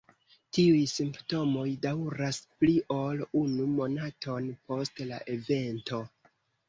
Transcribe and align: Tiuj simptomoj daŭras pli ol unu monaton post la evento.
Tiuj 0.57 0.79
simptomoj 0.91 1.65
daŭras 1.83 2.39
pli 2.63 2.73
ol 2.95 3.21
unu 3.43 3.67
monaton 3.75 4.49
post 4.71 5.05
la 5.13 5.21
evento. 5.35 6.01